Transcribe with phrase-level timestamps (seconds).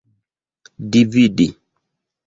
[0.91, 1.47] dividi